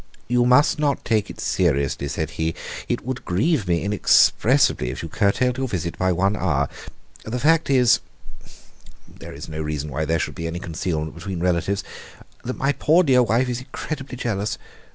[0.27, 2.55] "You must not take it seriously," said he.
[2.89, 6.69] "It would grieve me inexpressibly if you curtailed your visit by one hour.
[7.23, 7.99] The fact is
[9.07, 11.83] there is no reason why there should be any concealment between relatives
[12.43, 14.57] that my poor dear wife is incredibly jealous.